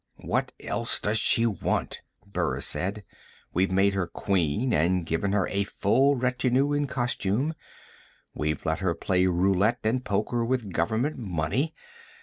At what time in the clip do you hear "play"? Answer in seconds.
8.95-9.27